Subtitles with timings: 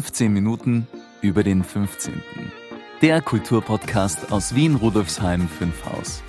[0.00, 0.86] 15 Minuten
[1.20, 2.22] über den 15.
[3.02, 6.22] Der Kulturpodcast aus Wien Rudolfsheim 5 Haus.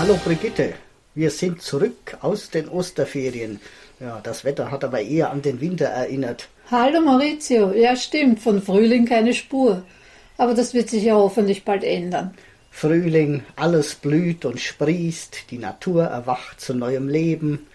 [0.00, 0.74] Hallo Brigitte,
[1.14, 3.60] wir sind zurück aus den Osterferien.
[4.00, 6.48] Ja, das Wetter hat aber eher an den Winter erinnert.
[6.68, 9.84] Hallo Maurizio, ja stimmt, von Frühling keine Spur.
[10.36, 12.34] Aber das wird sich ja hoffentlich bald ändern.
[12.74, 17.66] Frühling, alles blüht und sprießt, die Natur erwacht zu neuem Leben.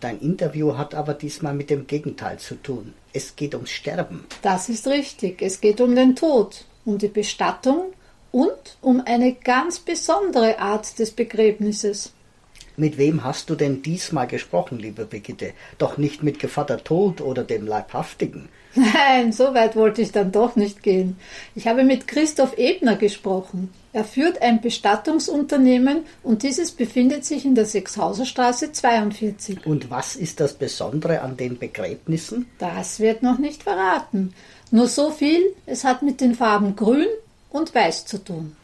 [0.00, 2.94] Dein Interview hat aber diesmal mit dem Gegenteil zu tun.
[3.12, 4.24] Es geht ums Sterben.
[4.42, 7.92] Das ist richtig, es geht um den Tod, um die Bestattung
[8.30, 12.12] und um eine ganz besondere Art des Begräbnisses.
[12.76, 15.52] Mit wem hast du denn diesmal gesprochen, liebe Brigitte?
[15.78, 18.48] Doch nicht mit Gevatter Tod oder dem Leibhaftigen.
[18.74, 21.16] Nein, so weit wollte ich dann doch nicht gehen.
[21.54, 23.72] Ich habe mit Christoph Ebner gesprochen.
[23.94, 29.64] Er führt ein Bestattungsunternehmen und dieses befindet sich in der Sechshauserstraße 42.
[29.64, 32.46] Und was ist das Besondere an den Begräbnissen?
[32.58, 34.34] Das wird noch nicht verraten.
[34.72, 37.06] Nur so viel, es hat mit den Farben Grün
[37.50, 38.56] und Weiß zu tun.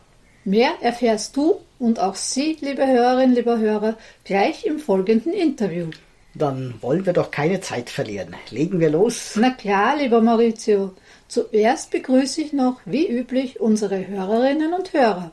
[0.44, 5.90] Mehr erfährst du und auch Sie, liebe Hörerinnen, lieber Hörer, gleich im folgenden Interview.
[6.34, 8.34] Dann wollen wir doch keine Zeit verlieren.
[8.50, 9.36] Legen wir los.
[9.36, 10.92] Na klar, lieber Maurizio.
[11.30, 15.30] Zuerst begrüße ich noch, wie üblich, unsere Hörerinnen und Hörer.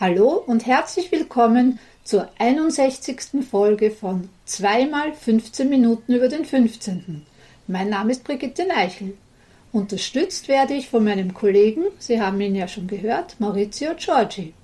[0.00, 3.44] Hallo und herzlich willkommen zur 61.
[3.50, 7.26] Folge von zweimal 15 Minuten über den 15.
[7.66, 9.18] Mein Name ist Brigitte Neichel.
[9.70, 14.54] Unterstützt werde ich von meinem Kollegen, Sie haben ihn ja schon gehört, Maurizio Giorgi.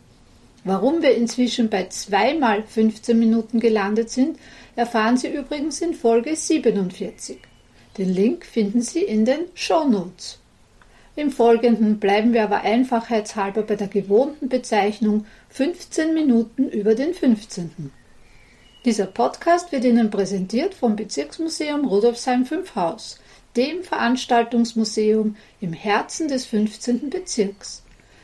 [0.65, 4.39] Warum wir inzwischen bei zweimal 15 Minuten gelandet sind,
[4.77, 7.37] erfahren Sie übrigens in Folge 47.
[7.99, 10.39] Den Link finden Sie in den Show Notes.
[11.17, 17.93] Im Folgenden bleiben wir aber einfachheitshalber bei der gewohnten Bezeichnung 15 Minuten über den 15.
[18.85, 23.21] Dieser Podcast wird Ihnen präsentiert vom Bezirksmuseum Rudolfsheim 5 Haus
[23.57, 27.11] dem Veranstaltungsmuseum im Herzen des 15.
[27.11, 27.83] Bezirks.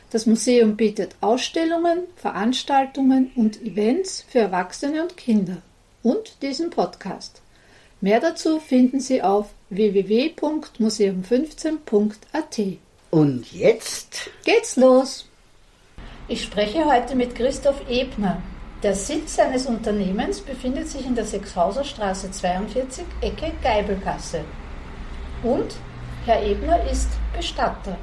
[0.09, 5.61] Das Museum bietet Ausstellungen, Veranstaltungen und Events für Erwachsene und Kinder
[6.03, 7.41] und diesen Podcast.
[8.01, 12.59] Mehr dazu finden Sie auf www.museum15.at.
[13.09, 15.27] Und jetzt geht's los.
[16.27, 18.43] Ich spreche heute mit Christoph Ebner.
[18.83, 24.43] Der Sitz seines Unternehmens befindet sich in der Sechshauser Straße 42, Ecke Geibelgasse.
[25.43, 25.75] Und
[26.25, 27.97] Herr Ebner ist Bestatter.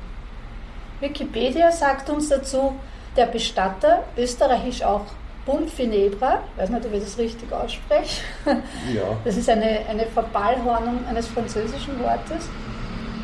[1.01, 2.75] Wikipedia sagt uns dazu,
[3.17, 5.07] der Bestatter, österreichisch auch
[5.49, 8.23] Bumfinebra, ich weiß nicht, ob ich das richtig ausspreche.
[8.95, 9.17] Ja.
[9.25, 12.49] Das ist eine, eine Verballhornung eines französischen Wortes.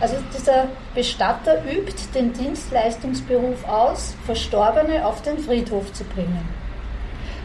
[0.00, 6.48] Also dieser Bestatter übt den Dienstleistungsberuf aus, Verstorbene auf den Friedhof zu bringen.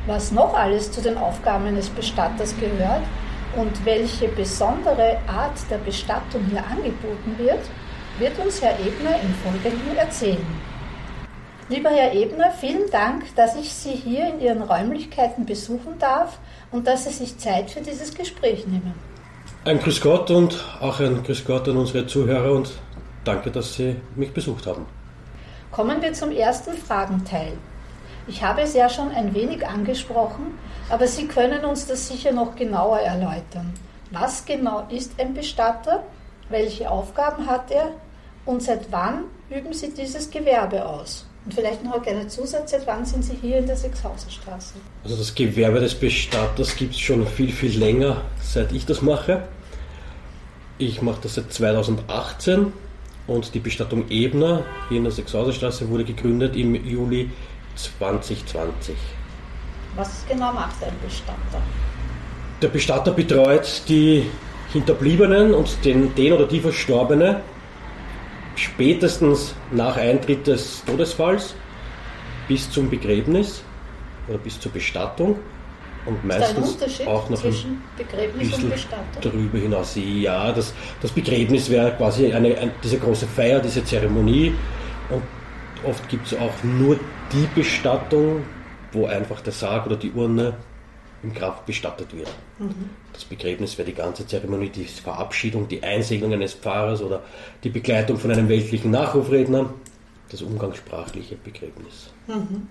[0.08, 3.04] Was noch alles zu den Aufgaben eines Bestatters gehört,
[3.56, 7.62] und welche besondere Art der Bestattung hier angeboten wird,
[8.20, 10.46] wird uns Herr Ebner im Folgenden erzählen.
[11.70, 16.40] Lieber Herr Ebner, vielen Dank, dass ich Sie hier in Ihren Räumlichkeiten besuchen darf
[16.72, 18.96] und dass Sie sich Zeit für dieses Gespräch nehmen.
[19.66, 22.72] Ein Grüß Gott und auch ein Grüß Gott an unsere Zuhörer und
[23.24, 24.88] danke, dass Sie mich besucht haben.
[25.72, 27.54] Kommen wir zum ersten Fragenteil.
[28.26, 30.58] Ich habe es ja schon ein wenig angesprochen,
[30.90, 33.76] aber Sie können uns das sicher noch genauer erläutern.
[34.10, 36.02] Was genau ist ein Bestatter?
[36.50, 37.92] Welche Aufgaben hat er?
[38.48, 41.29] Und seit wann üben Sie dieses Gewerbe aus?
[41.50, 44.76] Und vielleicht noch eine Zusatz, seit wann sind Sie hier in der Sechshauserstraße?
[45.04, 49.48] Also das Gewerbe des Bestatters gibt es schon viel, viel länger, seit ich das mache.
[50.78, 52.72] Ich mache das seit 2018
[53.26, 57.32] und die Bestattung Ebner hier in der Sechshauserstraße wurde gegründet im Juli
[57.78, 58.96] 2020.
[59.96, 61.64] Was genau macht ein Bestatter?
[62.62, 64.30] Der Bestatter betreut die
[64.72, 67.42] Hinterbliebenen und den, den oder die Verstorbene
[68.60, 71.56] spätestens nach Eintritt des Todesfalls
[72.48, 73.64] bis zum Begräbnis
[74.28, 75.40] oder bis zur Bestattung
[76.06, 77.52] und meistens auch noch ein
[78.38, 78.72] bisschen
[79.22, 79.96] darüber hinaus.
[79.96, 84.54] Ja, das, das Begräbnis wäre quasi eine, eine, diese große Feier, diese Zeremonie
[85.10, 85.24] und
[85.84, 87.00] oft gibt es auch nur
[87.32, 88.44] die Bestattung,
[88.92, 90.56] wo einfach der Sarg oder die Urne
[91.24, 92.30] im Grab bestattet wird.
[92.60, 92.90] Mhm.
[93.14, 97.22] Das Begräbnis wäre die ganze Zeremonie, die Verabschiedung, die Einsegnung eines Pfarrers oder
[97.64, 99.74] die Begleitung von einem weltlichen Nachrufredner,
[100.32, 102.12] das umgangssprachliche Begräbnis.
[102.28, 102.68] Mhm.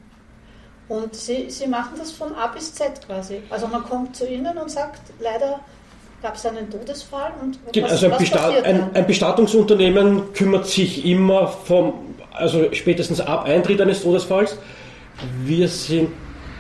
[0.89, 3.43] Und Sie, Sie machen das von A bis Z quasi.
[3.51, 5.61] Also man kommt zu Ihnen und sagt, leider
[6.23, 11.47] gab es einen Todesfall und was, also ein, Besta ein, ein, Bestattungsunternehmen kümmert sich immer
[11.47, 14.57] vom, also spätestens ab Eintritt eines Todesfalls
[15.45, 16.11] Wir sind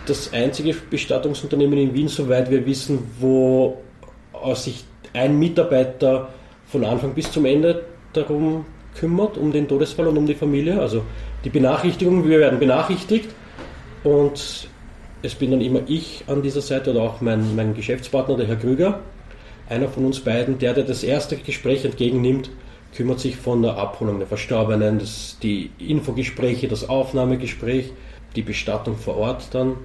[0.08, 3.78] das einzige Bestattungsunternehmen in Wien, soweit wir wissen, wo
[4.54, 6.28] sich ein Mitarbeiter
[6.66, 8.64] von Anfang bis zum Ende darum
[8.94, 10.80] kümmert, um den Todesfall und um die Familie.
[10.80, 11.02] Also
[11.44, 13.28] die Benachrichtigung, wir werden benachrichtigt
[14.04, 14.68] und
[15.22, 18.56] es bin dann immer ich an dieser Seite oder auch mein, mein Geschäftspartner, der Herr
[18.56, 19.00] Krüger,
[19.68, 22.50] einer von uns beiden, der, der das erste Gespräch entgegennimmt,
[22.94, 27.92] kümmert sich von der Abholung der Verstorbenen, das, die Infogespräche, das Aufnahmegespräch,
[28.36, 29.76] die Bestattung vor Ort dann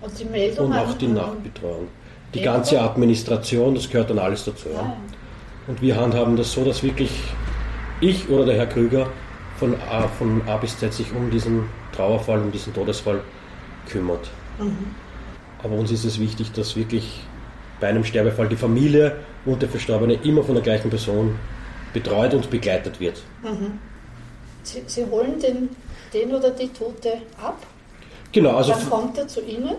[0.00, 1.88] und, die Meldung und auch die Nachbetreuung.
[2.34, 4.68] Die ganze Administration, das gehört dann alles dazu.
[4.72, 4.96] Ja.
[5.66, 7.10] Und wir handhaben das so, dass wirklich
[8.00, 9.08] ich oder der Herr Krüger
[9.58, 11.64] von A, von A bis Z sich um diesen
[11.94, 13.20] Trauerfall, um diesen Todesfall
[13.88, 14.28] kümmert.
[14.58, 14.94] Mhm.
[15.62, 17.20] Aber uns ist es wichtig, dass wirklich
[17.80, 21.34] bei einem Sterbefall die Familie und der Verstorbene immer von der gleichen Person
[21.92, 23.22] betreut und begleitet wird.
[23.42, 23.78] Mhm.
[24.62, 25.70] Sie, Sie, holen den,
[26.12, 27.58] den oder die Tote ab?
[28.32, 28.72] Genau, also.
[28.72, 29.76] Dann kommt er zu Ihnen?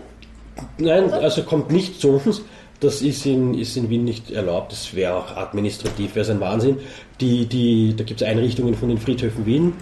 [0.78, 2.42] Nein, also kommt nicht zu uns.
[2.80, 4.72] Das ist in, ist in Wien nicht erlaubt.
[4.72, 6.78] Das wäre auch administrativ, wäre ein Wahnsinn.
[7.20, 9.74] Die, die, da gibt es Einrichtungen von den Friedhöfen Wien.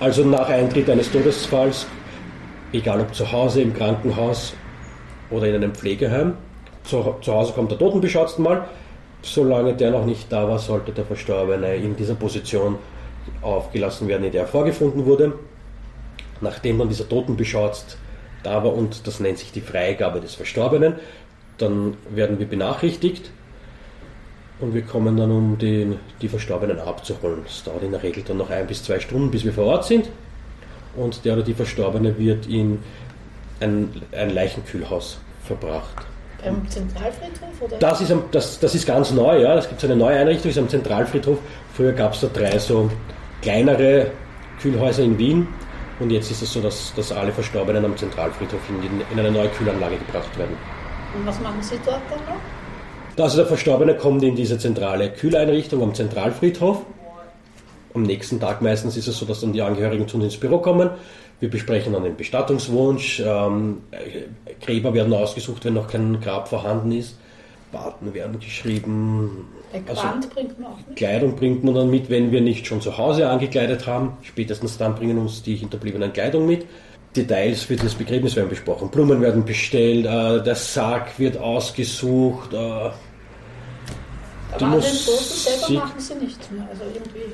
[0.00, 1.86] Also nach Eintritt eines Todesfalls,
[2.72, 4.54] egal ob zu Hause, im Krankenhaus
[5.30, 6.34] oder in einem Pflegeheim,
[6.82, 8.66] zu, zu Hause kommt der Totenbeschatzt mal.
[9.22, 12.78] Solange der noch nicht da war, sollte der Verstorbene in dieser Position
[13.42, 15.34] aufgelassen werden, in der er vorgefunden wurde.
[16.40, 17.98] Nachdem dann dieser Totenbeschatzt
[18.42, 20.94] da war und das nennt sich die Freigabe des Verstorbenen,
[21.58, 23.30] dann werden wir benachrichtigt
[24.60, 27.40] und wir kommen dann, um den, die Verstorbenen abzuholen.
[27.44, 29.84] Das dauert in der Regel dann noch ein bis zwei Stunden, bis wir vor Ort
[29.84, 30.10] sind.
[30.96, 32.78] Und der oder die Verstorbene wird in
[33.60, 36.06] ein, ein Leichenkühlhaus verbracht.
[36.42, 37.60] Beim Zentralfriedhof?
[37.60, 37.78] Oder?
[37.78, 39.56] Das, ist, das, das ist ganz neu, ja.
[39.56, 41.38] Es gibt so eine neue Einrichtung, ist am Zentralfriedhof.
[41.74, 42.90] Früher gab es da drei so
[43.42, 44.10] kleinere
[44.60, 45.48] Kühlhäuser in Wien.
[46.00, 49.48] Und jetzt ist es so, dass, dass alle Verstorbenen am Zentralfriedhof in, in eine neue
[49.48, 50.56] Kühlanlage gebracht werden.
[51.14, 53.22] Und was machen Sie dort dann noch?
[53.22, 56.82] Also der Verstorbene kommt in diese zentrale Kühleinrichtung am Zentralfriedhof.
[57.92, 60.58] Am nächsten Tag meistens ist es so, dass dann die Angehörigen zu uns ins Büro
[60.58, 60.90] kommen.
[61.40, 63.20] Wir besprechen dann den Bestattungswunsch.
[63.20, 63.82] Ähm,
[64.62, 67.16] Gräber werden ausgesucht, wenn noch kein Grab vorhanden ist.
[67.72, 69.48] Daten werden geschrieben.
[69.86, 70.02] Also
[70.34, 70.96] bringt man auch mit?
[70.96, 74.16] Kleidung bringt man dann mit, wenn wir nicht schon zu Hause angekleidet haben.
[74.22, 76.66] Spätestens dann bringen uns die Hinterbliebenen Kleidung mit.
[77.16, 78.88] Details für das Begräbnis werden besprochen.
[78.88, 82.52] Blumen werden bestellt, äh, der Sarg wird ausgesucht.
[82.52, 82.92] Äh, Aber
[84.60, 86.68] an den Toten selber machen sie nichts mehr.
[86.70, 87.32] Also irgendwie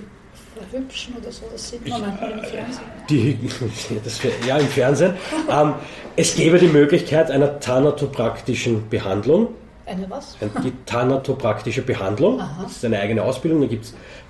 [0.57, 2.85] verhübschen oder so, das sieht man manchmal im Fernsehen.
[3.11, 3.39] Die,
[4.05, 5.15] das, ja, im Fernsehen.
[5.51, 5.75] ähm,
[6.17, 9.49] es gäbe die Möglichkeit einer thanatopraktischen Behandlung.
[9.87, 10.37] Eine was?
[10.65, 12.41] Die thanatopraktische Behandlung.
[12.41, 12.65] Aha.
[12.65, 13.61] Das ist eine eigene Ausbildung.
[13.61, 13.85] Da gibt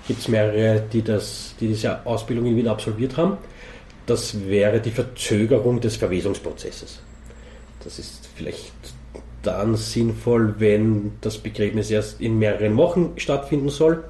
[0.07, 3.37] es mehrere, die, das, die diese Ausbildung in Wien absolviert haben
[4.07, 7.01] das wäre die Verzögerung des Verwesungsprozesses.
[7.83, 8.71] Das ist vielleicht
[9.43, 14.03] dann sinnvoll, wenn das Begräbnis erst in mehreren Wochen stattfinden soll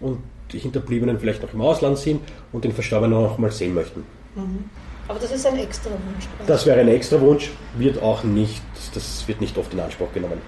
[0.00, 0.18] und
[0.52, 2.20] die Hinterbliebenen vielleicht noch im Ausland sind
[2.52, 4.04] und den Verstorbenen noch mal sehen möchten.
[4.34, 4.64] Mhm.
[5.12, 6.26] Aber das ist ein extra Wunsch.
[6.46, 8.62] Das wäre ein extra Wunsch, wird auch nicht,
[8.94, 10.40] das wird nicht oft in Anspruch genommen.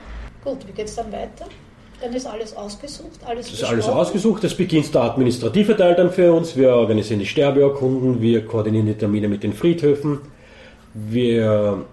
[0.43, 1.45] Gut, wie geht es dann weiter?
[2.01, 4.43] Dann ist alles ausgesucht, alles Das ist alles ausgesucht.
[4.43, 6.57] Das beginnt der administrative Teil dann für uns.
[6.57, 10.21] Wir organisieren die Sterbeurkunden, wir koordinieren die Termine mit den Friedhöfen.
[10.95, 11.85] Wir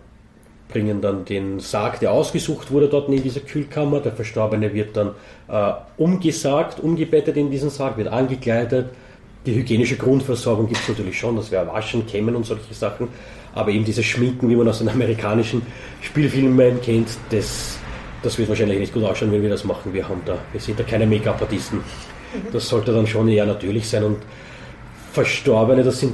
[0.69, 3.99] bringen dann den Sarg, der ausgesucht wurde, dort in diese Kühlkammer.
[3.99, 5.11] Der Verstorbene wird dann
[5.49, 8.91] äh, umgesagt, umgebettet in diesen Sarg, wird angekleidet.
[9.45, 13.07] Die hygienische Grundversorgung gibt es natürlich schon, das wäre Waschen, Kämmen und solche Sachen.
[13.53, 15.63] Aber eben dieses Schminken, wie man aus den amerikanischen
[16.01, 17.79] Spielfilmen kennt, das
[18.21, 19.93] das wird wahrscheinlich nicht gut ausschauen, wenn wir das machen.
[19.93, 21.83] Wir, haben da, wir sind da keine Make-up-Artisten.
[22.53, 24.03] Das sollte dann schon eher natürlich sein.
[24.03, 24.17] Und
[25.11, 26.13] Verstorbene, das sind,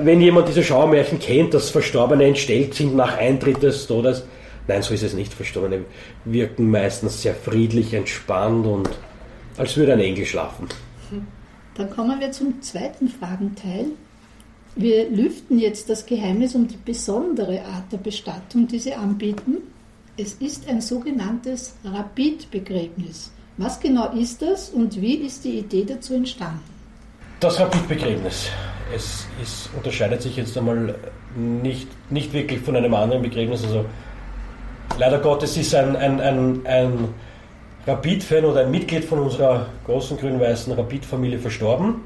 [0.00, 4.24] wenn jemand diese Schauermärchen kennt, dass Verstorbene entstellt sind nach Eintritt des Todes,
[4.68, 5.32] nein, so ist es nicht.
[5.32, 5.84] Verstorbene
[6.24, 8.90] wirken meistens sehr friedlich, entspannt und
[9.56, 10.68] als würde ein Engel schlafen.
[11.76, 13.86] Dann kommen wir zum zweiten Fragenteil.
[14.74, 19.58] Wir lüften jetzt das Geheimnis um die besondere Art der Bestattung, die Sie anbieten.
[20.16, 23.30] Es ist ein sogenanntes Rapidbegräbnis.
[23.58, 26.60] Was genau ist das und wie ist die Idee dazu entstanden?
[27.40, 28.48] Das Rapidbegräbnis.
[28.94, 30.94] Es ist, unterscheidet sich jetzt einmal
[31.34, 33.64] nicht, nicht wirklich von einem anderen Begräbnis.
[33.64, 33.84] Also
[34.98, 37.08] leider Gottes ist ein, ein, ein, ein
[37.86, 42.02] Rapid-Fan oder ein Mitglied von unserer großen grün-weißen Rapid-Familie verstorben.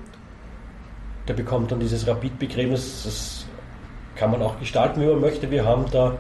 [1.27, 3.03] Der bekommt dann dieses Rapid-Begräbnis.
[3.05, 3.47] Das
[4.17, 5.51] kann man auch gestalten, wie man möchte.
[5.51, 6.19] Wir haben da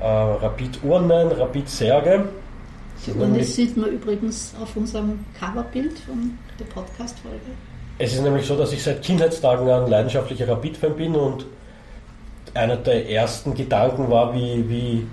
[0.00, 2.28] äh, Rapid-Urnen, Rapid-Särge.
[3.06, 7.38] Die Urne sieht man übrigens auf unserem Coverbild von der Podcast-Folge.
[7.98, 11.44] Es ist nämlich so, dass ich seit Kindheitstagen ein leidenschaftlicher Rapid-Fan bin und
[12.54, 15.06] einer der ersten Gedanken war, wie, wie,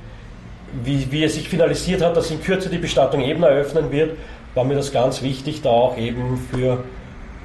[0.83, 4.17] wie, wie es sich finalisiert hat, dass in Kürze die Bestattung eben eröffnen wird,
[4.55, 6.83] war mir das ganz wichtig, da auch eben für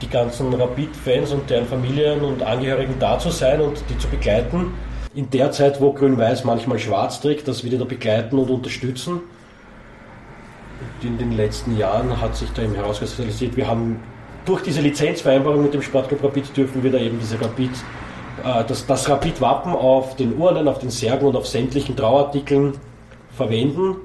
[0.03, 4.73] die ganzen Rapid-Fans und deren Familien und Angehörigen da zu sein und die zu begleiten.
[5.15, 9.23] In der Zeit, wo Grün-Weiß manchmal schwarz trägt, das wieder da begleiten und unterstützen.
[10.81, 14.01] Und in den letzten Jahren hat sich da eben herauskristallisiert, wir haben
[14.45, 17.71] durch diese Lizenzvereinbarung mit dem Sportclub Rapid dürfen wir da eben diese Rapid,
[18.45, 22.75] äh, das, das Rapid-Wappen auf den Urnen, auf den Särgen und auf sämtlichen Trauartikeln
[23.37, 23.97] verwenden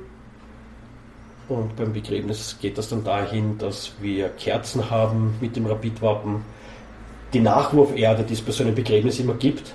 [1.50, 6.44] und beim Begräbnis geht das dann dahin, dass wir Kerzen haben mit dem Rapidwappen.
[7.34, 9.74] Die Nachwurferde, die es bei so einem Begräbnis immer gibt,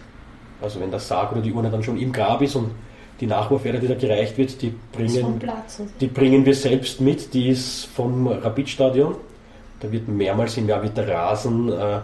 [0.60, 2.70] also wenn der Sarg oder die Urne dann schon im Grab ist und
[3.20, 5.40] die Nachwurferde, die da gereicht wird, die bringen,
[6.00, 7.32] die bringen wir selbst mit.
[7.32, 9.16] Die ist vom Rapidstadion.
[9.80, 12.00] Da wird mehrmals im Jahr wird der Rasen äh,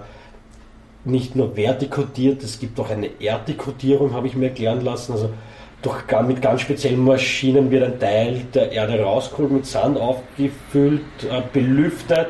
[1.05, 5.13] nicht nur vertikodiert, es gibt auch eine Erddekodierung, habe ich mir erklären lassen.
[5.13, 5.31] Also
[5.83, 11.43] durch, mit ganz speziellen Maschinen wird ein Teil der Erde rausgeholt, mit Sand aufgefüllt, äh,
[11.53, 12.29] belüftet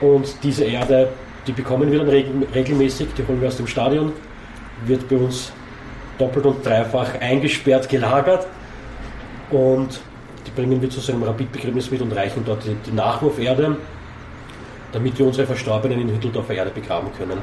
[0.00, 1.08] und diese Erde,
[1.46, 4.12] die bekommen wir dann regelmäßig, die holen wir aus dem Stadion,
[4.84, 5.52] wird bei uns
[6.18, 8.46] doppelt und dreifach eingesperrt, gelagert
[9.50, 10.00] und
[10.46, 13.76] die bringen wir zu so einem Rapidbegräbnis mit und reichen dort die, die Nachwurferde,
[14.90, 17.38] damit wir unsere Verstorbenen in Hütteldorfer Erde begraben können.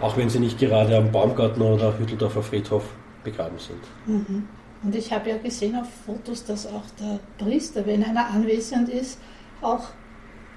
[0.00, 2.84] Auch wenn sie nicht gerade am Baumgarten oder Hütteldorfer Friedhof
[3.24, 3.80] begraben sind.
[4.06, 4.44] Mhm.
[4.82, 9.18] Und ich habe ja gesehen auf Fotos, dass auch der Priester, wenn einer anwesend ist,
[9.60, 9.84] auch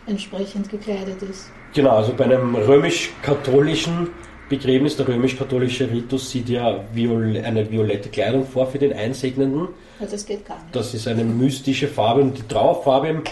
[0.06, 1.50] entsprechend gekleidet ist.
[1.74, 4.10] Genau, also bei einem römisch-katholischen
[4.50, 9.70] Begräbnis, der römisch-katholische Ritus sieht ja Viol eine violette Kleidung vor für den Einsegnenden.
[10.00, 10.76] Also das geht gar nicht.
[10.76, 13.24] Das ist eine mystische Farbe und die Trauerfarbe im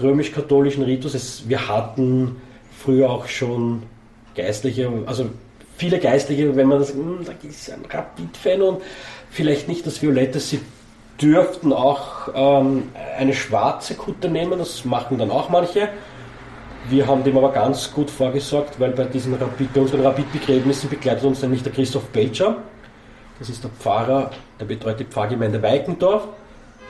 [0.00, 1.14] römisch-katholischen Ritus.
[1.14, 2.36] ist, wir hatten
[2.70, 3.82] früher auch schon
[4.36, 5.30] Geistliche, also
[5.78, 8.82] viele Geistliche, wenn man das, hm, da ist ein Rapid-Fan und
[9.30, 10.60] vielleicht nicht das Violette, sie
[11.20, 15.88] dürften auch ähm, eine schwarze Kutte nehmen, das machen dann auch manche.
[16.90, 21.24] Wir haben dem aber ganz gut vorgesorgt, weil bei diesen Rapid, bei unseren Rapid-Begräbnissen begleitet
[21.24, 22.56] uns nämlich der Christoph Belcher.
[23.38, 26.26] Das ist der Pfarrer, der betreut die Pfarrgemeinde Weikendorf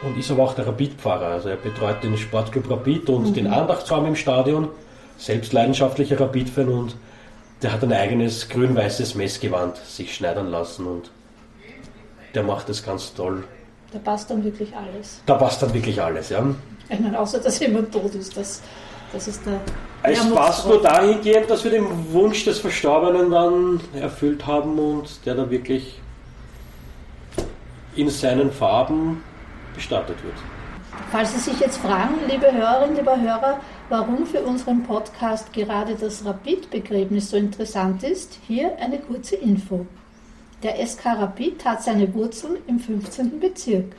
[0.03, 1.27] und ist aber auch der Rapid-Pfarrer.
[1.27, 3.35] Also er betreut den Sportclub Rapid und mhm.
[3.35, 4.69] den Andachtsraum im Stadion,
[5.17, 6.95] selbst leidenschaftlicher Rapid-Fan und
[7.63, 11.11] der hat ein eigenes grün-weißes Messgewand sich schneidern lassen und
[12.35, 13.45] der macht das ganz toll.
[13.93, 15.23] Da passt dann wirklich alles.
[15.27, 16.45] Da passt dann wirklich alles, ja.
[16.89, 18.63] Ich meine, außer dass jemand tot ist, das,
[19.13, 19.61] das ist der.
[20.03, 25.35] Es passt nur dahingehend, dass wir den Wunsch des Verstorbenen dann erfüllt haben und der
[25.35, 26.01] dann wirklich
[27.97, 29.25] in seinen Farben
[29.75, 30.37] bestattet wird.
[31.11, 33.59] Falls Sie sich jetzt fragen, liebe Hörerinnen, lieber Hörer,
[33.89, 39.87] warum für unseren Podcast gerade das Rapid-Begräbnis so interessant ist, hier eine kurze Info.
[40.63, 43.41] Der SK Rapid hat seine Wurzeln im 15.
[43.41, 43.97] Bezirk.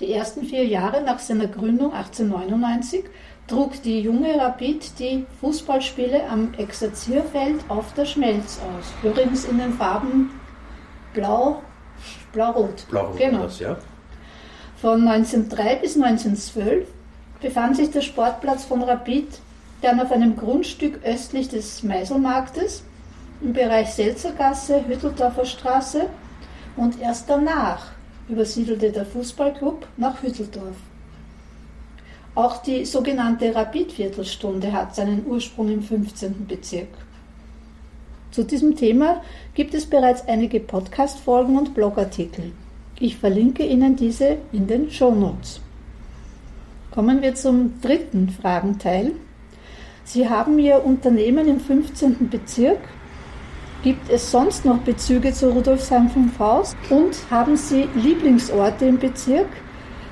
[0.00, 3.04] Die ersten vier Jahre nach seiner Gründung 1899
[3.46, 8.92] trug die junge Rapid die Fußballspiele am Exerzierfeld auf der Schmelz aus.
[9.02, 10.30] Übrigens in den Farben
[11.12, 11.62] Blau,
[12.32, 12.86] Blau-Rot.
[12.88, 13.42] Blau-Rot, genau.
[13.42, 13.76] Das, ja.
[14.76, 16.88] Von 1903 bis 1912
[17.44, 19.26] befand sich der Sportplatz von Rapid
[19.82, 22.84] dann auf einem Grundstück östlich des Meiselmarktes
[23.42, 26.06] im Bereich Selzergasse, Hütteldorfer Straße
[26.78, 27.88] und erst danach
[28.30, 30.76] übersiedelte der Fußballclub nach Hütteldorf.
[32.34, 36.46] Auch die sogenannte Rapid-Viertelstunde hat seinen Ursprung im 15.
[36.46, 36.88] Bezirk.
[38.30, 39.20] Zu diesem Thema
[39.52, 42.52] gibt es bereits einige Podcast-Folgen und Blogartikel.
[42.98, 45.60] Ich verlinke Ihnen diese in den Shownotes.
[46.94, 49.10] Kommen wir zum dritten Fragenteil.
[50.04, 52.30] Sie haben Ihr Unternehmen im 15.
[52.30, 52.78] Bezirk
[53.82, 56.76] Gibt es sonst noch Bezüge zu Rudolfsheim 5 Haus?
[56.90, 59.48] Und haben Sie Lieblingsorte im Bezirk,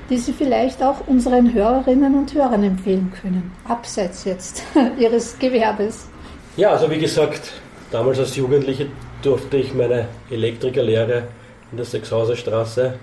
[0.09, 3.51] die Sie vielleicht auch unseren Hörerinnen und Hörern empfehlen können?
[3.67, 4.63] Abseits jetzt
[4.99, 6.09] Ihres Gewerbes.
[6.57, 7.53] Ja, also wie gesagt,
[7.91, 8.87] damals als Jugendliche
[9.21, 11.29] durfte ich meine Elektrikerlehre
[11.71, 12.93] in der Sechshauser Straße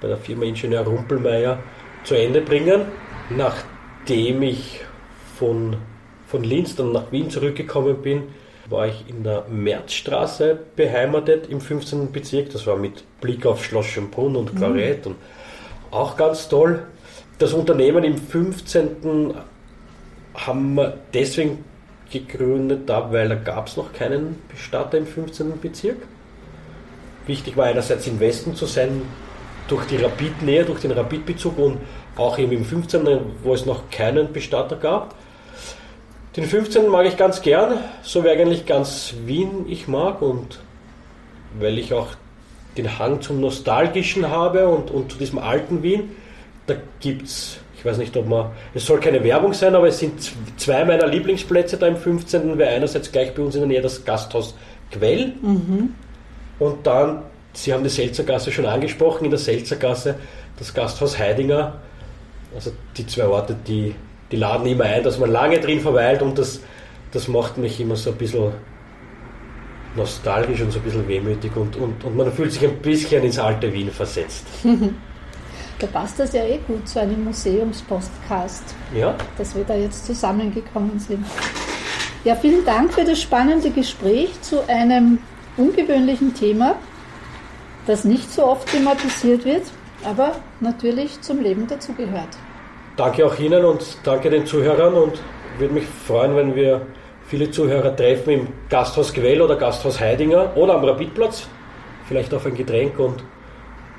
[0.00, 1.58] bei der Firma Ingenieur Rumpelmeier
[2.04, 2.82] zu Ende bringen.
[3.30, 4.80] Nachdem ich
[5.38, 5.76] von,
[6.26, 8.24] von Linz dann nach Wien zurückgekommen bin,
[8.68, 12.12] war ich in der Märzstraße beheimatet im 15.
[12.12, 12.50] Bezirk.
[12.50, 15.12] Das war mit Blick auf Schloss Schönbrunn und Claret mhm.
[15.12, 15.16] und
[15.90, 16.82] auch ganz toll.
[17.38, 19.34] Das Unternehmen im 15.
[20.34, 21.64] haben wir deswegen
[22.10, 25.60] gegründet, da, weil da gab es noch keinen Bestatter im 15.
[25.60, 25.96] Bezirk.
[27.26, 29.02] Wichtig war einerseits im Westen zu sein,
[29.68, 31.78] durch die Rapid-Nähe, durch den Rapid-Bezug und
[32.16, 33.06] auch eben im 15.,
[33.42, 35.14] wo es noch keinen Bestatter gab.
[36.36, 36.88] Den 15.
[36.88, 40.60] mag ich ganz gern, so wie eigentlich ganz Wien ich mag und
[41.58, 42.08] weil ich auch
[42.76, 46.10] den Hang zum Nostalgischen habe und, und zu diesem alten Wien.
[46.66, 50.00] Da gibt es, ich weiß nicht, ob man, es soll keine Werbung sein, aber es
[50.00, 52.58] sind zwei meiner Lieblingsplätze da im 15.
[52.58, 54.54] wäre einerseits gleich bei uns in der Nähe das Gasthaus
[54.90, 55.94] Quell mhm.
[56.58, 60.16] und dann, Sie haben die Selzergasse schon angesprochen, in der Selzergasse
[60.58, 61.74] das Gasthaus Heidinger.
[62.54, 63.94] Also die zwei Orte, die,
[64.30, 66.60] die laden immer ein, dass man lange drin verweilt und das,
[67.12, 68.52] das macht mich immer so ein bisschen
[69.96, 73.38] nostalgisch und so ein bisschen wehmütig und, und, und man fühlt sich ein bisschen ins
[73.38, 74.44] alte Wien versetzt.
[75.78, 79.14] da passt das ja eh gut zu einem Museumspostcast, ja.
[79.38, 81.24] dass wir da jetzt zusammengekommen sind.
[82.24, 85.18] Ja, vielen Dank für das spannende Gespräch zu einem
[85.56, 86.76] ungewöhnlichen Thema,
[87.86, 89.64] das nicht so oft thematisiert wird,
[90.04, 92.30] aber natürlich zum Leben dazugehört.
[92.96, 95.20] Danke auch Ihnen und danke den Zuhörern und
[95.58, 96.86] würde mich freuen, wenn wir
[97.26, 101.48] viele Zuhörer treffen im Gasthaus Gewell oder Gasthaus Heidinger oder am Rapidplatz,
[102.06, 103.24] vielleicht auf ein Getränk und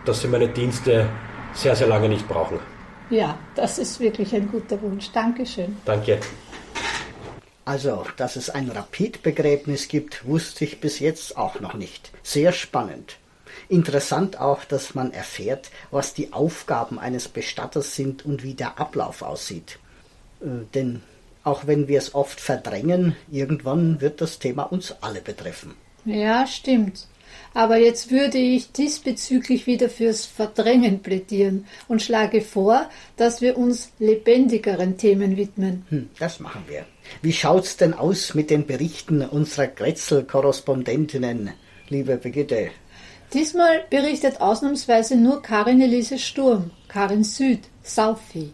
[0.06, 1.08] dass sie meine Dienste
[1.54, 2.60] sehr, sehr lange nicht brauchen.
[3.10, 5.12] Ja, das ist wirklich ein guter Wunsch.
[5.12, 5.78] Dankeschön.
[5.86, 6.20] Danke.
[7.66, 12.12] Also, dass es ein Rapidbegräbnis gibt, wusste ich bis jetzt auch noch nicht.
[12.24, 13.18] Sehr spannend.
[13.70, 19.22] Interessant auch, dass man erfährt, was die Aufgaben eines Bestatters sind und wie der Ablauf
[19.22, 19.80] aussieht.
[20.42, 21.02] Äh, denn
[21.44, 25.76] auch wenn wir es oft verdrängen, irgendwann wird das Thema uns alle betreffen.
[26.06, 27.08] Ja, stimmt.
[27.54, 33.92] Aber jetzt würde ich diesbezüglich wieder fürs Verdrängen plädieren und schlage vor, dass wir uns
[34.00, 35.86] lebendigeren Themen widmen.
[35.90, 36.86] Hm, das machen wir.
[37.22, 41.52] Wie schaut's denn aus mit den Berichten unserer Grätzl-Korrespondentinnen,
[41.90, 42.72] liebe Brigitte?
[43.34, 48.52] Diesmal berichtet ausnahmsweise nur Karin Elise Sturm, Karin Süd, Saufi,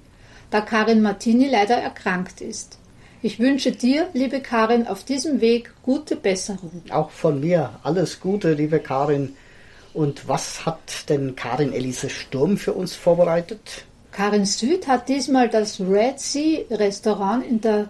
[0.49, 2.79] da Karin Martini leider erkrankt ist.
[3.21, 6.81] Ich wünsche dir, liebe Karin, auf diesem Weg gute Besserung.
[6.89, 9.36] Auch von mir alles Gute, liebe Karin.
[9.93, 13.86] Und was hat denn Karin Elise Sturm für uns vorbereitet?
[14.12, 17.89] Karin Süd hat diesmal das Red Sea Restaurant in der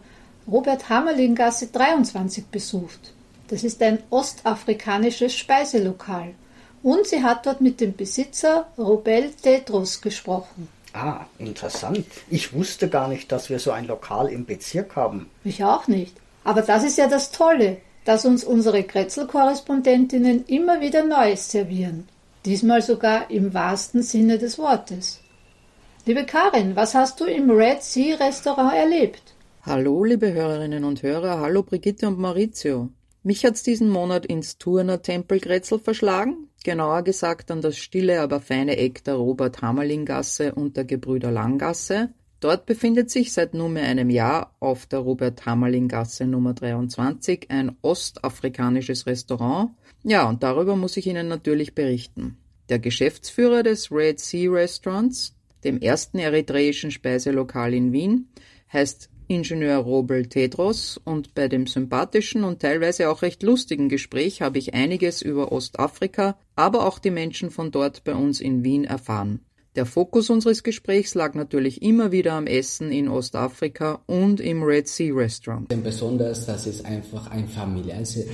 [0.52, 3.14] Robert Hammerling Gasse 23 besucht.
[3.48, 6.34] Das ist ein ostafrikanisches Speiselokal.
[6.84, 10.68] Und sie hat dort mit dem Besitzer Robel Tetros gesprochen.
[10.94, 12.06] Ah, interessant.
[12.30, 15.30] Ich wusste gar nicht, dass wir so ein Lokal im Bezirk haben.
[15.44, 16.16] Ich auch nicht.
[16.44, 22.08] Aber das ist ja das Tolle, dass uns unsere Kretzel-Korrespondentinnen immer wieder Neues servieren.
[22.46, 25.20] Diesmal sogar im wahrsten Sinne des Wortes.
[26.06, 29.22] Liebe Karin, was hast du im Red Sea Restaurant erlebt?
[29.64, 31.40] Hallo, liebe Hörerinnen und Hörer.
[31.40, 32.90] Hallo, Brigitte und Maurizio.
[33.22, 38.78] Mich hat's diesen Monat ins Turner Tempelgrätzl verschlagen, genauer gesagt an das stille, aber feine
[38.78, 42.10] Eck der Robert-Hammerling-Gasse und der Gebrüder Langgasse.
[42.40, 49.72] Dort befindet sich seit nunmehr einem Jahr auf der Robert-Hammerling-Gasse Nummer 23 ein ostafrikanisches Restaurant.
[50.04, 52.38] Ja, und darüber muss ich Ihnen natürlich berichten.
[52.70, 58.30] Der Geschäftsführer des Red Sea Restaurants, dem ersten eritreischen Speiselokal in Wien,
[58.74, 64.58] heißt Ingenieur Robel Tedros und bei dem sympathischen und teilweise auch recht lustigen Gespräch habe
[64.58, 69.40] ich einiges über Ostafrika, aber auch die Menschen von dort bei uns in Wien erfahren.
[69.78, 74.90] Der Fokus unseres Gesprächs lag natürlich immer wieder am Essen in Ostafrika und im Red
[74.90, 75.70] Sea Restaurant.
[75.82, 78.26] Besonders, das ist einfach ein familiäres, äh,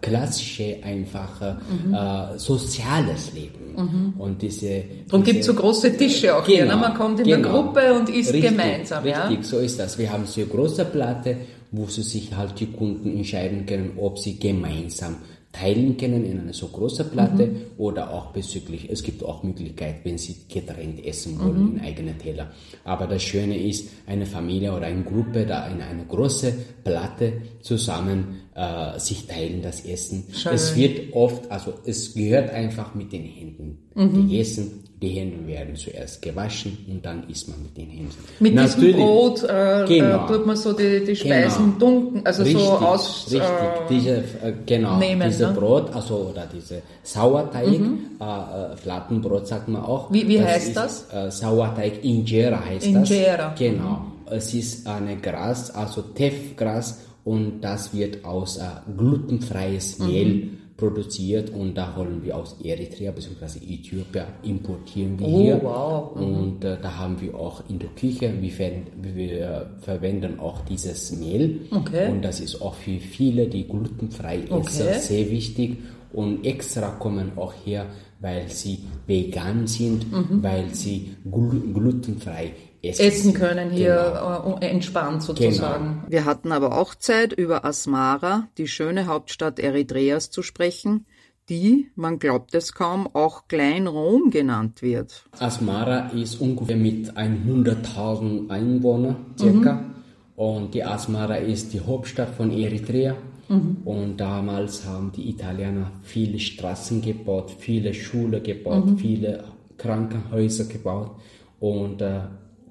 [0.00, 1.92] klassische, einfach mhm.
[1.92, 3.74] äh, soziales Leben.
[3.76, 4.20] Mhm.
[4.20, 6.66] Und diese, Darum gibt es so große Tische auch genau, hier.
[6.66, 6.76] Ne?
[6.76, 9.02] Man kommt in genau, der Gruppe und isst richtig, gemeinsam.
[9.02, 9.42] Richtig, ja?
[9.42, 9.98] so ist das.
[9.98, 11.38] Wir haben so große Platte,
[11.72, 15.16] wo sie sich halt die Kunden entscheiden können, ob sie gemeinsam
[15.58, 17.60] teilen können in eine so große Platte mhm.
[17.78, 21.76] oder auch bezüglich, es gibt auch Möglichkeit, wenn sie getrennt essen wollen mhm.
[21.76, 22.50] in eigene Teller.
[22.84, 26.52] Aber das Schöne ist, eine Familie oder eine Gruppe da in eine große
[26.84, 30.24] Platte zusammen äh, sich teilen das Essen.
[30.32, 30.52] Schön.
[30.52, 34.28] Es wird oft, also es gehört einfach mit den Händen mhm.
[34.28, 34.84] gegessen.
[35.02, 38.14] Die Hände werden zuerst gewaschen und dann isst man mit den Händen.
[38.40, 41.78] Mit Natürlich, diesem Brot äh, äh genau, äh, tut man so die, die Speisen genau.
[41.78, 43.24] dunken, also richtig, so aus.
[43.26, 44.22] Richtig, äh, diese, äh,
[44.64, 45.52] genau, nehmen, diese ne?
[45.52, 47.98] Brot, also oder diese Sauerteig, mhm.
[48.18, 50.10] äh, Flattenbrot sagt man auch.
[50.10, 50.76] Wie, wie das heißt ist,
[51.12, 51.40] das?
[51.40, 53.50] Sauerteig Injera heißt Injera.
[53.50, 53.58] das.
[53.58, 54.06] Genau.
[54.30, 58.58] Es ist eine Gras, also Teffgras und das wird aus
[58.96, 63.58] glutenfreies Mehl mhm produziert und da holen wir aus Eritrea bzw.
[63.58, 65.62] Äthiopien, importieren wir oh, hier.
[65.62, 66.16] Wow.
[66.16, 68.82] Und äh, da haben wir auch in der Küche, wir,
[69.14, 72.10] wir verwenden auch dieses Mehl okay.
[72.10, 74.98] und das ist auch für viele, die glutenfrei essen, okay.
[74.98, 75.78] sehr wichtig
[76.12, 77.86] und extra kommen auch her,
[78.20, 80.42] weil sie vegan sind, mhm.
[80.42, 82.52] weil sie gl glutenfrei
[82.88, 84.58] essen, essen können hier genau.
[84.60, 85.84] Äh, entspannt sozusagen.
[85.84, 86.04] Genau.
[86.08, 91.06] Wir hatten aber auch Zeit, über Asmara, die schöne Hauptstadt Eritreas, zu sprechen,
[91.48, 95.24] die, man glaubt es kaum, auch Klein-Rom genannt wird.
[95.38, 99.74] Asmara ist ungefähr mit 100.000 Einwohnern circa.
[99.74, 99.96] Mhm.
[100.34, 103.16] Und die Asmara ist die Hauptstadt von Eritrea.
[103.48, 103.78] Mhm.
[103.84, 108.98] Und damals haben die Italiener viele Straßen gebaut, viele Schulen gebaut, mhm.
[108.98, 109.44] viele
[109.78, 111.12] Krankenhäuser gebaut.
[111.60, 112.20] Und äh,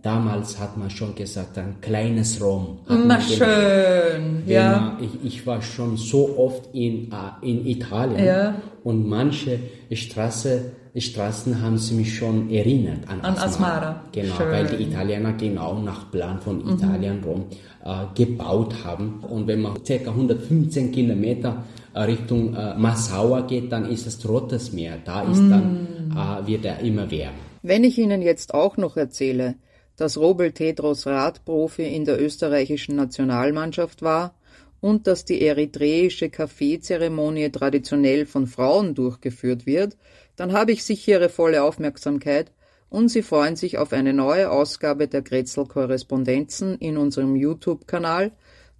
[0.05, 2.77] damals hat man schon gesagt, ein kleines Rom.
[2.87, 4.95] Na schön, ja.
[4.99, 8.55] Man, ich, ich, war schon so oft in, äh, in Italien ja.
[8.83, 9.59] und manche
[9.91, 13.45] Straße, Straßen haben sie mich schon erinnert an, an Asmara.
[13.45, 14.01] Asmara.
[14.11, 14.51] Genau, schön.
[14.51, 16.73] weil die Italiener genau nach Plan von mhm.
[16.73, 17.23] Italien mhm.
[17.23, 17.45] Rom
[17.83, 19.23] äh, gebaut haben.
[19.27, 19.93] Und wenn man ca.
[19.93, 21.63] 115 Kilometer
[21.95, 24.99] äh, Richtung äh, Massaua geht, dann ist es Rotes Meer.
[25.03, 25.49] Da ist mm.
[25.49, 27.37] dann, äh, wird er immer wärmer.
[27.63, 29.55] Wenn ich Ihnen jetzt auch noch erzähle,
[29.97, 34.35] dass Robel Tedros Radprofi in der österreichischen Nationalmannschaft war
[34.81, 39.97] und dass die eritreische Kaffeezeremonie traditionell von Frauen durchgeführt wird,
[40.35, 42.51] dann habe ich sicher Ihre volle Aufmerksamkeit
[42.89, 48.31] und Sie freuen sich auf eine neue Ausgabe der Grätzl-Korrespondenzen in unserem YouTube-Kanal.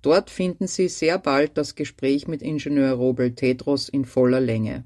[0.02, 4.84] Dort finden Sie sehr bald das Gespräch mit Ingenieur Robel Tedros in voller Länge.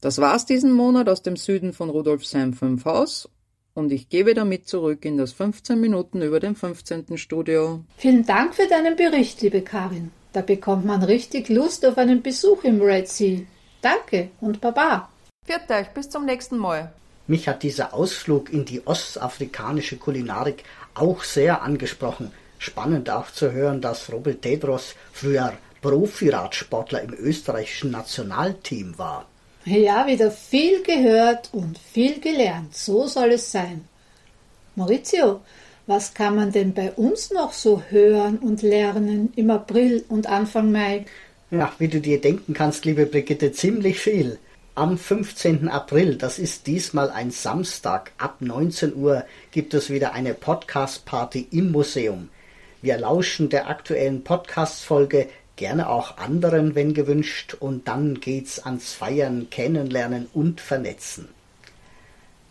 [0.00, 3.28] Das war's diesen Monat aus dem Süden von Rudolfsheim 5 Haus
[3.74, 7.16] und ich gebe damit zurück in das 15 Minuten über dem 15.
[7.16, 7.84] Studio.
[7.96, 10.10] Vielen Dank für deinen Bericht, liebe Karin.
[10.32, 13.40] Da bekommt man richtig Lust auf einen Besuch im Red Sea.
[13.82, 15.08] Danke und Baba.
[15.44, 16.92] Viert euch, bis zum nächsten Mal.
[17.26, 22.32] Mich hat dieser Ausflug in die ostafrikanische Kulinarik auch sehr angesprochen.
[22.58, 29.26] Spannend auch zu hören, dass Robert Tedros früher Profiradsportler im österreichischen Nationalteam war.
[29.70, 32.74] Ja, wieder viel gehört und viel gelernt.
[32.74, 33.84] So soll es sein.
[34.74, 35.42] Maurizio,
[35.86, 40.72] was kann man denn bei uns noch so hören und lernen im April und Anfang
[40.72, 41.04] Mai?
[41.52, 44.40] Ja, wie du dir denken kannst, liebe Brigitte, ziemlich viel.
[44.74, 45.68] Am 15.
[45.68, 51.70] April, das ist diesmal ein Samstag, ab 19 Uhr gibt es wieder eine Podcast-Party im
[51.70, 52.28] Museum.
[52.82, 55.28] Wir lauschen der aktuellen Podcast-Folge
[55.60, 61.28] gerne auch anderen, wenn gewünscht, und dann geht's ans Feiern, Kennenlernen und Vernetzen.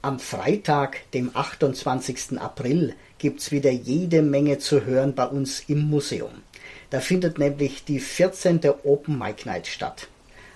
[0.03, 2.39] Am Freitag, dem 28.
[2.39, 6.43] April, gibt's wieder jede Menge zu hören bei uns im Museum.
[6.91, 8.61] Da findet nämlich die 14.
[8.83, 10.07] Open Mic Night statt.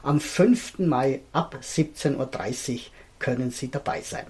[0.03, 0.81] Am 5.
[0.81, 2.81] Mai ab 17.30 Uhr
[3.19, 4.27] können Sie dabei sein.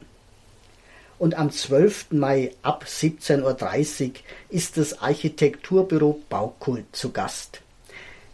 [1.18, 2.12] Und am 12.
[2.12, 4.12] Mai ab 17.30 Uhr
[4.50, 7.62] ist das Architekturbüro Baukult zu Gast.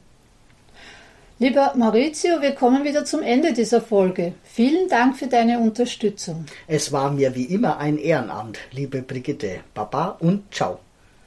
[1.40, 4.34] Lieber Maurizio, wir kommen wieder zum Ende dieser Folge.
[4.44, 6.46] Vielen Dank für deine Unterstützung.
[6.68, 9.64] Es war mir wie immer ein Ehrenamt, liebe Brigitte.
[9.74, 10.78] Baba und ciao.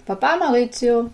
[0.05, 1.09] Baba Maurizio.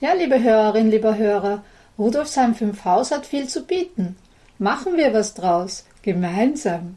[0.00, 1.62] Ja, liebe Hörerin, lieber Hörer,
[1.98, 4.16] Rudolfsheim 5 Haus hat viel zu bieten.
[4.58, 6.96] Machen wir was draus, gemeinsam.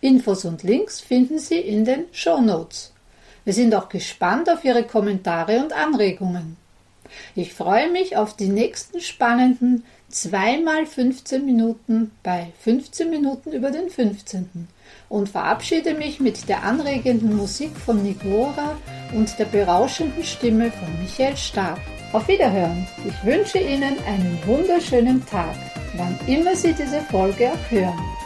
[0.00, 2.92] Infos und Links finden Sie in den Show Notes.
[3.44, 6.56] Wir sind auch gespannt auf Ihre Kommentare und Anregungen.
[7.34, 13.90] Ich freue mich auf die nächsten spannenden zweimal 15 Minuten bei 15 Minuten über den
[13.90, 14.68] 15.
[15.08, 18.76] und verabschiede mich mit der anregenden Musik von Nigora
[19.14, 21.80] und der berauschenden Stimme von Michael Stark.
[22.12, 22.86] Auf Wiederhören.
[23.06, 25.56] Ich wünsche Ihnen einen wunderschönen Tag,
[25.96, 28.25] wann immer Sie diese Folge auch hören.